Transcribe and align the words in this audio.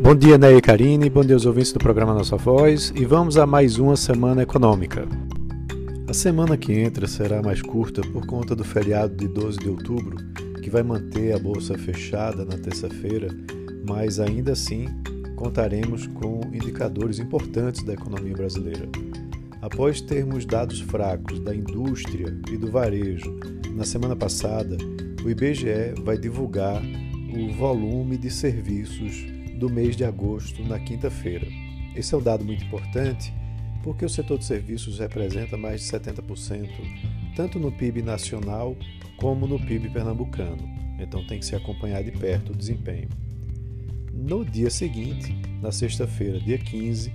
Bom 0.00 0.14
dia, 0.14 0.38
Ney 0.38 0.56
e 0.56 0.60
Karine, 0.60 1.10
bom 1.10 1.24
dia 1.24 1.34
aos 1.34 1.44
ouvintes 1.44 1.72
do 1.72 1.80
programa 1.80 2.14
Nossa 2.14 2.36
Voz 2.36 2.92
e 2.94 3.04
vamos 3.04 3.36
a 3.36 3.44
mais 3.44 3.78
uma 3.78 3.96
semana 3.96 4.42
econômica. 4.42 5.06
A 6.08 6.14
semana 6.14 6.56
que 6.56 6.72
entra 6.72 7.06
será 7.08 7.42
mais 7.42 7.60
curta 7.60 8.00
por 8.00 8.24
conta 8.24 8.54
do 8.54 8.62
feriado 8.62 9.16
de 9.16 9.26
12 9.26 9.58
de 9.58 9.68
outubro, 9.68 10.16
que 10.62 10.70
vai 10.70 10.84
manter 10.84 11.34
a 11.34 11.38
bolsa 11.38 11.76
fechada 11.76 12.44
na 12.44 12.56
terça-feira, 12.56 13.28
mas 13.86 14.20
ainda 14.20 14.52
assim 14.52 14.86
contaremos 15.34 16.06
com 16.06 16.40
indicadores 16.52 17.18
importantes 17.18 17.82
da 17.82 17.94
economia 17.94 18.34
brasileira. 18.34 18.88
Após 19.60 20.00
termos 20.00 20.46
dados 20.46 20.80
fracos 20.80 21.40
da 21.40 21.54
indústria 21.54 22.34
e 22.50 22.56
do 22.56 22.70
varejo 22.70 23.36
na 23.74 23.84
semana 23.84 24.14
passada, 24.14 24.76
o 25.24 25.28
IBGE 25.28 25.94
vai 26.04 26.16
divulgar 26.16 26.80
o 27.34 27.52
volume 27.52 28.16
de 28.16 28.30
serviços 28.30 29.26
do 29.58 29.68
mês 29.68 29.96
de 29.96 30.04
agosto 30.04 30.62
na 30.62 30.78
quinta-feira. 30.78 31.46
Esse 31.94 32.14
é 32.14 32.18
um 32.18 32.22
dado 32.22 32.44
muito 32.44 32.64
importante 32.64 33.34
porque 33.82 34.04
o 34.04 34.08
setor 34.08 34.38
de 34.38 34.44
serviços 34.44 34.98
representa 34.98 35.56
mais 35.56 35.80
de 35.80 35.88
70%, 35.88 36.68
tanto 37.34 37.58
no 37.58 37.72
PIB 37.72 38.02
nacional 38.02 38.76
como 39.16 39.46
no 39.46 39.58
PIB 39.58 39.90
pernambucano. 39.90 40.68
Então 40.98 41.26
tem 41.26 41.38
que 41.38 41.46
se 41.46 41.56
acompanhar 41.56 42.02
de 42.02 42.12
perto 42.12 42.52
o 42.52 42.56
desempenho. 42.56 43.08
No 44.12 44.44
dia 44.44 44.70
seguinte, 44.70 45.34
na 45.62 45.70
sexta-feira, 45.70 46.40
dia 46.40 46.58
15, 46.58 47.12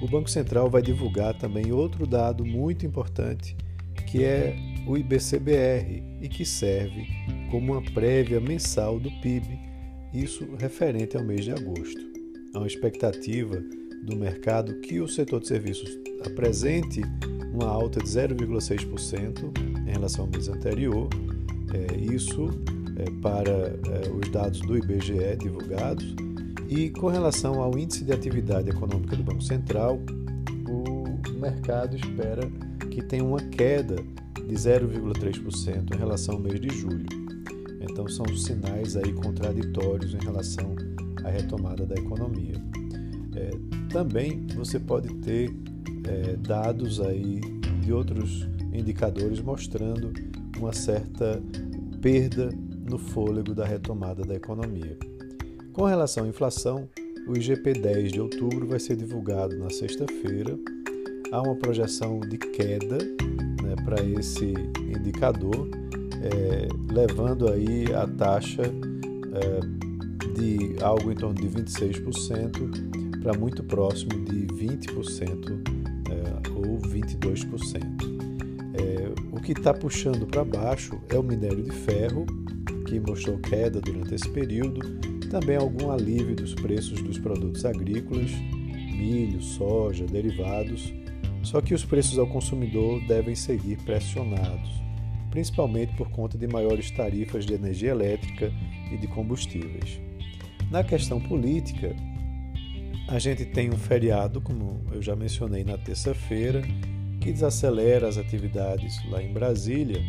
o 0.00 0.08
Banco 0.08 0.30
Central 0.30 0.70
vai 0.70 0.82
divulgar 0.82 1.34
também 1.34 1.72
outro 1.72 2.06
dado 2.06 2.44
muito 2.44 2.86
importante, 2.86 3.56
que 4.06 4.24
é 4.24 4.56
o 4.86 4.96
IBCBR 4.96 6.02
e 6.20 6.28
que 6.28 6.44
serve 6.44 7.06
como 7.50 7.72
uma 7.72 7.82
prévia 7.82 8.40
mensal 8.40 8.98
do 8.98 9.10
PIB, 9.20 9.67
isso 10.12 10.46
referente 10.58 11.16
ao 11.16 11.24
mês 11.24 11.44
de 11.44 11.52
agosto. 11.52 12.00
Há 12.54 12.58
uma 12.58 12.66
expectativa 12.66 13.62
do 14.04 14.16
mercado 14.16 14.80
que 14.80 15.00
o 15.00 15.08
setor 15.08 15.40
de 15.40 15.48
serviços 15.48 15.98
apresente 16.24 17.02
uma 17.52 17.66
alta 17.66 18.00
de 18.00 18.08
0,6% 18.08 19.52
em 19.86 19.90
relação 19.90 20.24
ao 20.24 20.30
mês 20.30 20.48
anterior. 20.48 21.08
É, 21.72 21.96
isso 21.96 22.48
é, 22.96 23.10
para 23.20 23.50
é, 23.50 24.10
os 24.10 24.28
dados 24.30 24.60
do 24.60 24.76
IBGE 24.76 25.36
divulgados. 25.38 26.14
E 26.68 26.90
com 26.90 27.08
relação 27.08 27.62
ao 27.62 27.78
índice 27.78 28.04
de 28.04 28.12
atividade 28.12 28.68
econômica 28.68 29.16
do 29.16 29.22
Banco 29.22 29.42
Central, 29.42 30.00
o 30.68 31.38
mercado 31.38 31.96
espera 31.96 32.42
que 32.90 33.02
tenha 33.02 33.24
uma 33.24 33.40
queda 33.40 33.96
de 34.46 34.54
0,3% 34.54 35.94
em 35.94 35.98
relação 35.98 36.34
ao 36.34 36.40
mês 36.40 36.60
de 36.60 36.68
julho. 36.70 37.27
Então 37.80 38.08
são 38.08 38.26
sinais 38.36 38.96
aí 38.96 39.12
contraditórios 39.12 40.14
em 40.14 40.18
relação 40.18 40.74
à 41.24 41.30
retomada 41.30 41.86
da 41.86 41.94
economia. 41.94 42.54
É, 43.34 43.50
também 43.92 44.46
você 44.54 44.78
pode 44.78 45.14
ter 45.16 45.54
é, 46.04 46.36
dados 46.36 47.00
aí 47.00 47.40
de 47.80 47.92
outros 47.92 48.48
indicadores 48.72 49.40
mostrando 49.40 50.12
uma 50.58 50.72
certa 50.72 51.42
perda 52.00 52.50
no 52.88 52.98
fôlego 52.98 53.54
da 53.54 53.64
retomada 53.64 54.24
da 54.24 54.34
economia. 54.34 54.96
Com 55.72 55.84
relação 55.84 56.24
à 56.24 56.28
inflação, 56.28 56.88
o 57.28 57.32
IGP-10 57.32 58.10
de 58.12 58.20
outubro 58.20 58.66
vai 58.66 58.80
ser 58.80 58.96
divulgado 58.96 59.56
na 59.58 59.70
sexta-feira. 59.70 60.58
Há 61.30 61.42
uma 61.42 61.54
projeção 61.56 62.20
de 62.20 62.38
queda 62.38 62.98
né, 63.62 63.76
para 63.84 64.02
esse 64.02 64.54
indicador, 64.96 65.68
é, 66.22 66.68
levando 66.92 67.48
aí 67.48 67.84
a 67.94 68.06
taxa 68.06 68.62
é, 68.62 69.78
de 70.34 70.82
algo 70.82 71.10
em 71.10 71.14
torno 71.14 71.34
de 71.34 71.48
26% 71.48 73.20
para 73.22 73.36
muito 73.36 73.62
próximo 73.64 74.24
de 74.24 74.46
20% 74.46 75.78
é, 76.10 76.50
ou 76.50 76.78
22%. 76.78 77.82
É, 78.74 79.12
o 79.32 79.40
que 79.40 79.52
está 79.52 79.74
puxando 79.74 80.26
para 80.26 80.44
baixo 80.44 80.98
é 81.08 81.18
o 81.18 81.22
minério 81.22 81.62
de 81.62 81.72
ferro, 81.72 82.24
que 82.86 82.98
mostrou 83.00 83.38
queda 83.38 83.80
durante 83.80 84.14
esse 84.14 84.28
período, 84.28 84.80
também 85.28 85.56
algum 85.56 85.90
alívio 85.90 86.34
dos 86.34 86.54
preços 86.54 87.02
dos 87.02 87.18
produtos 87.18 87.64
agrícolas, 87.64 88.30
milho, 88.96 89.42
soja, 89.42 90.06
derivados, 90.06 90.92
só 91.42 91.60
que 91.60 91.74
os 91.74 91.84
preços 91.84 92.18
ao 92.18 92.26
consumidor 92.26 93.00
devem 93.06 93.34
seguir 93.34 93.76
pressionados, 93.78 94.70
principalmente 95.30 95.94
por 95.96 96.10
conta 96.10 96.36
de 96.36 96.46
maiores 96.46 96.90
tarifas 96.90 97.46
de 97.46 97.54
energia 97.54 97.90
elétrica 97.90 98.52
e 98.92 98.96
de 98.96 99.06
combustíveis. 99.06 100.00
Na 100.70 100.84
questão 100.84 101.20
política, 101.20 101.94
a 103.08 103.18
gente 103.18 103.44
tem 103.46 103.70
um 103.70 103.76
feriado, 103.76 104.40
como 104.40 104.82
eu 104.92 105.00
já 105.00 105.16
mencionei 105.16 105.64
na 105.64 105.78
terça-feira, 105.78 106.62
que 107.20 107.32
desacelera 107.32 108.06
as 108.06 108.18
atividades 108.18 109.02
lá 109.10 109.22
em 109.22 109.32
Brasília, 109.32 110.00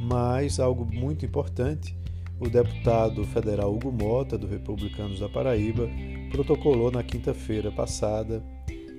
mas 0.00 0.60
algo 0.60 0.84
muito 0.84 1.26
importante, 1.26 1.96
o 2.38 2.48
deputado 2.48 3.24
federal 3.24 3.74
Hugo 3.74 3.90
Mota, 3.90 4.36
do 4.36 4.46
Republicanos 4.46 5.20
da 5.20 5.28
Paraíba, 5.28 5.88
protocolou 6.30 6.90
na 6.90 7.02
quinta-feira 7.02 7.72
passada 7.72 8.44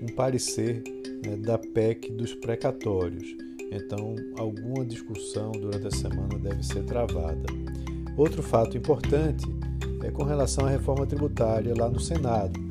um 0.01 0.07
parecer 0.13 0.83
né, 1.25 1.37
da 1.37 1.57
PEC 1.57 2.11
dos 2.11 2.33
precatórios. 2.33 3.27
Então, 3.71 4.15
alguma 4.37 4.85
discussão 4.85 5.51
durante 5.51 5.87
a 5.87 5.91
semana 5.91 6.37
deve 6.39 6.63
ser 6.63 6.83
travada. 6.83 7.45
Outro 8.15 8.41
fato 8.41 8.77
importante 8.77 9.45
é 10.03 10.09
com 10.09 10.23
relação 10.23 10.65
à 10.65 10.69
reforma 10.69 11.05
tributária 11.05 11.73
lá 11.77 11.89
no 11.89 11.99
Senado. 11.99 12.67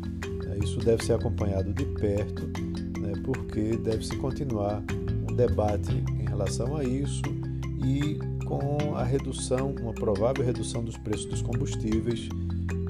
Isso 0.62 0.80
deve 0.80 1.04
ser 1.04 1.12
acompanhado 1.12 1.72
de 1.72 1.84
perto, 1.84 2.46
né, 2.98 3.12
porque 3.22 3.76
deve-se 3.76 4.16
continuar 4.16 4.82
um 5.30 5.34
debate 5.34 5.92
em 6.18 6.28
relação 6.28 6.76
a 6.76 6.82
isso 6.82 7.22
e 7.84 8.18
com 8.44 8.94
a 8.96 9.04
redução, 9.04 9.74
uma 9.80 9.92
provável 9.92 10.44
redução 10.44 10.82
dos 10.82 10.96
preços 10.96 11.26
dos 11.26 11.42
combustíveis, 11.42 12.28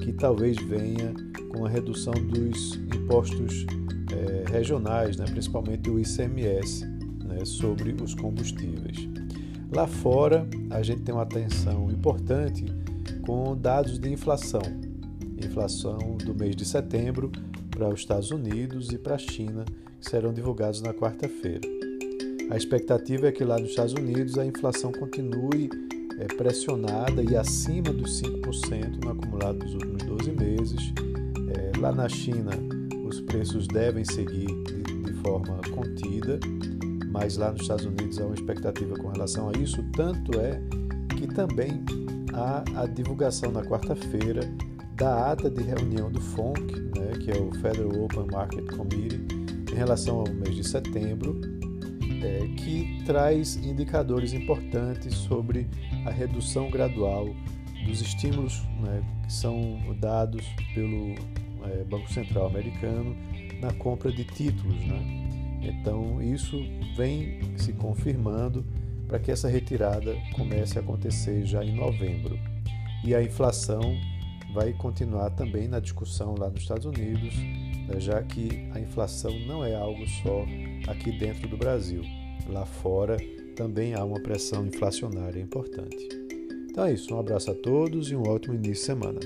que 0.01 0.13
talvez 0.13 0.57
venha 0.57 1.13
com 1.49 1.65
a 1.65 1.69
redução 1.69 2.13
dos 2.13 2.75
impostos 2.95 3.65
é, 4.11 4.51
regionais, 4.51 5.17
né, 5.17 5.25
principalmente 5.25 5.89
o 5.89 5.99
ICMS, 5.99 6.85
né, 7.37 7.45
sobre 7.45 7.95
os 8.01 8.13
combustíveis. 8.13 9.07
Lá 9.71 9.85
fora, 9.85 10.47
a 10.69 10.81
gente 10.81 11.01
tem 11.01 11.13
uma 11.13 11.23
atenção 11.23 11.91
importante 11.91 12.65
com 13.25 13.55
dados 13.55 13.99
de 13.99 14.11
inflação. 14.11 14.61
Inflação 15.37 16.17
do 16.23 16.33
mês 16.33 16.55
de 16.55 16.65
setembro 16.65 17.31
para 17.69 17.89
os 17.89 17.99
Estados 17.99 18.31
Unidos 18.31 18.91
e 18.91 18.97
para 18.97 19.15
a 19.15 19.19
China, 19.19 19.65
que 19.99 20.09
serão 20.09 20.33
divulgados 20.33 20.81
na 20.81 20.93
quarta-feira. 20.93 21.67
A 22.49 22.55
expectativa 22.55 23.27
é 23.27 23.31
que 23.31 23.43
lá 23.43 23.59
nos 23.59 23.71
Estados 23.71 23.93
Unidos 23.93 24.37
a 24.37 24.45
inflação 24.45 24.91
continue 24.91 25.69
é, 26.17 26.25
pressionada 26.25 27.21
e 27.21 27.35
acima 27.35 27.91
dos 27.93 28.21
5% 28.21 29.03
no 29.03 29.11
acumulado 29.11 29.59
dos 29.59 29.73
últimos 29.73 30.03
12 30.03 30.31
meses. 30.31 30.93
É, 31.55 31.77
lá 31.77 31.91
na 31.91 32.07
China, 32.07 32.51
os 33.05 33.19
preços 33.21 33.67
devem 33.67 34.05
seguir 34.05 34.47
de, 34.63 34.81
de 35.03 35.13
forma 35.21 35.59
contida, 35.75 36.39
mas 37.19 37.35
lá 37.35 37.51
nos 37.51 37.61
Estados 37.61 37.85
Unidos 37.85 38.19
há 38.19 38.25
uma 38.25 38.35
expectativa 38.35 38.95
com 38.95 39.09
relação 39.09 39.49
a 39.49 39.57
isso. 39.57 39.81
Tanto 39.93 40.39
é 40.39 40.61
que 41.15 41.27
também 41.27 41.83
há 42.33 42.63
a 42.75 42.85
divulgação 42.85 43.51
na 43.51 43.63
quarta-feira 43.63 44.41
da 44.95 45.31
ata 45.31 45.49
de 45.49 45.63
reunião 45.63 46.11
do 46.11 46.21
FONC, 46.21 46.59
né, 46.95 47.11
que 47.23 47.31
é 47.31 47.37
o 47.37 47.51
Federal 47.55 48.03
Open 48.03 48.27
Market 48.31 48.65
Committee, 48.75 49.25
em 49.71 49.75
relação 49.75 50.19
ao 50.19 50.29
mês 50.29 50.55
de 50.55 50.63
setembro, 50.63 51.41
é, 52.23 52.47
que 52.55 53.03
traz 53.05 53.55
indicadores 53.55 54.33
importantes 54.33 55.15
sobre 55.15 55.67
a 56.05 56.11
redução 56.11 56.69
gradual 56.69 57.27
dos 57.85 58.01
estímulos 58.01 58.61
né, 58.81 59.01
que 59.25 59.33
são 59.33 59.79
dados 59.99 60.45
pelo 60.75 61.15
é, 61.65 61.83
Banco 61.83 62.11
Central 62.11 62.47
americano 62.47 63.15
na 63.59 63.73
compra 63.73 64.11
de 64.11 64.23
títulos. 64.23 64.75
Né? 64.85 65.26
Então, 65.61 66.21
isso 66.21 66.57
vem 66.95 67.39
se 67.57 67.73
confirmando 67.73 68.65
para 69.07 69.19
que 69.19 69.31
essa 69.31 69.47
retirada 69.47 70.15
comece 70.33 70.77
a 70.77 70.81
acontecer 70.81 71.45
já 71.45 71.63
em 71.63 71.75
novembro. 71.75 72.37
E 73.03 73.15
a 73.15 73.23
inflação 73.23 73.97
vai 74.53 74.73
continuar 74.73 75.29
também 75.31 75.67
na 75.67 75.79
discussão 75.79 76.35
lá 76.37 76.49
nos 76.49 76.61
Estados 76.61 76.85
Unidos, 76.85 77.35
né, 77.87 77.99
já 77.99 78.21
que 78.21 78.67
a 78.73 78.79
inflação 78.79 79.31
não 79.47 79.63
é 79.63 79.75
algo 79.75 80.05
só 80.23 80.45
aqui 80.91 81.11
dentro 81.11 81.47
do 81.47 81.57
Brasil. 81.57 82.01
Lá 82.49 82.65
fora 82.65 83.17
também 83.55 83.93
há 83.93 84.03
uma 84.03 84.19
pressão 84.19 84.65
inflacionária 84.65 85.39
importante. 85.39 86.07
Então 86.69 86.85
é 86.85 86.93
isso, 86.93 87.13
um 87.13 87.19
abraço 87.19 87.51
a 87.51 87.55
todos 87.55 88.11
e 88.11 88.15
um 88.15 88.27
ótimo 88.27 88.55
início 88.55 88.73
de 88.73 88.79
semana. 88.79 89.19